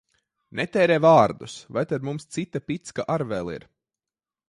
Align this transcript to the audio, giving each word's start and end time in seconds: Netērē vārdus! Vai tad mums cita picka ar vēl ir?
Netērē 0.59 0.95
vārdus! 1.07 1.59
Vai 1.77 1.85
tad 1.93 2.09
mums 2.09 2.27
cita 2.39 2.65
picka 2.73 3.09
ar 3.19 3.29
vēl 3.35 3.57
ir? 3.59 3.73